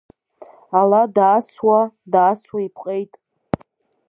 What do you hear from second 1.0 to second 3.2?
даасуа, даасуа ипҟеит.